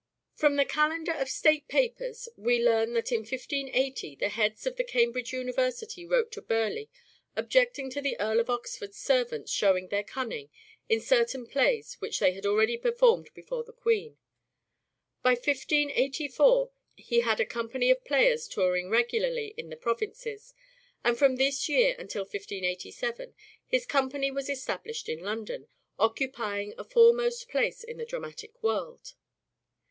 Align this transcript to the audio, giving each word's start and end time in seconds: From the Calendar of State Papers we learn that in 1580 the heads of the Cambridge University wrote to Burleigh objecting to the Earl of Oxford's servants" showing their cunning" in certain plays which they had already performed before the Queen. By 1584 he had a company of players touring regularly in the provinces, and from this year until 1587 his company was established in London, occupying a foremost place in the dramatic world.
From 0.33 0.55
the 0.55 0.65
Calendar 0.65 1.11
of 1.11 1.29
State 1.29 1.67
Papers 1.67 2.27
we 2.35 2.57
learn 2.59 2.93
that 2.93 3.11
in 3.11 3.19
1580 3.19 4.15
the 4.15 4.29
heads 4.29 4.65
of 4.65 4.75
the 4.75 4.83
Cambridge 4.83 5.31
University 5.31 6.07
wrote 6.07 6.31
to 6.31 6.41
Burleigh 6.41 6.87
objecting 7.35 7.91
to 7.91 8.01
the 8.01 8.19
Earl 8.19 8.39
of 8.39 8.49
Oxford's 8.49 8.97
servants" 8.97 9.51
showing 9.51 9.89
their 9.89 10.01
cunning" 10.03 10.49
in 10.89 11.01
certain 11.01 11.45
plays 11.45 11.97
which 11.99 12.17
they 12.17 12.31
had 12.33 12.47
already 12.47 12.77
performed 12.77 13.29
before 13.35 13.63
the 13.63 13.71
Queen. 13.73 14.17
By 15.21 15.33
1584 15.33 16.71
he 16.95 17.19
had 17.19 17.39
a 17.39 17.45
company 17.45 17.91
of 17.91 18.03
players 18.03 18.47
touring 18.47 18.89
regularly 18.89 19.53
in 19.55 19.69
the 19.69 19.77
provinces, 19.77 20.55
and 21.03 21.15
from 21.15 21.35
this 21.35 21.69
year 21.69 21.95
until 21.99 22.21
1587 22.23 23.35
his 23.67 23.85
company 23.85 24.31
was 24.31 24.49
established 24.49 25.07
in 25.07 25.19
London, 25.19 25.67
occupying 25.99 26.73
a 26.79 26.83
foremost 26.83 27.47
place 27.49 27.83
in 27.83 27.97
the 27.99 28.05
dramatic 28.05 28.63
world. 28.63 29.13